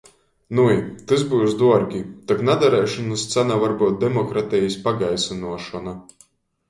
[0.59, 0.77] Nui,
[1.09, 2.01] tys byus duorgi,
[2.31, 5.95] tok nadareišonys cena var byut demokratejis pagaisynuošona.